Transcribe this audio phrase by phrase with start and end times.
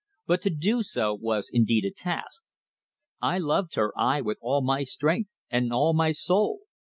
[0.25, 2.41] But to do so was indeed a task.
[3.21, 6.61] I loved her, aye, with all my strength, and all my soul.